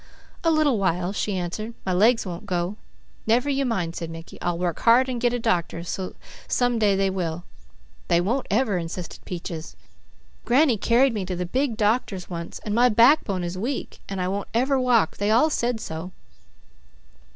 "A 0.43 0.49
little 0.49 0.79
while," 0.79 1.13
she 1.13 1.37
answered. 1.37 1.75
"My 1.85 1.93
legs 1.93 2.25
won't 2.25 2.47
go." 2.47 2.75
"Never 3.27 3.51
you 3.51 3.65
mind," 3.65 3.95
said 3.95 4.09
Mickey. 4.09 4.41
"I'll 4.41 4.57
work 4.57 4.79
hard 4.79 5.07
and 5.07 5.21
get 5.21 5.31
a 5.31 5.37
doctor, 5.37 5.83
so 5.83 6.15
some 6.47 6.79
day 6.79 6.95
they 6.95 7.11
will." 7.11 7.43
"They 8.07 8.19
won't 8.19 8.47
ever," 8.49 8.79
insisted 8.79 9.23
Peaches. 9.25 9.75
"Granny 10.43 10.75
carried 10.77 11.13
me 11.13 11.23
to 11.25 11.35
the 11.35 11.45
big 11.45 11.77
doctors 11.77 12.31
once, 12.31 12.57
an' 12.65 12.73
my 12.73 12.89
backbone 12.89 13.43
is 13.43 13.59
weak, 13.59 13.99
an' 14.09 14.17
I 14.19 14.27
won't 14.27 14.47
ever 14.55 14.79
walk, 14.79 15.17
they 15.17 15.29
all 15.29 15.51
said 15.51 15.79
so." 15.79 16.11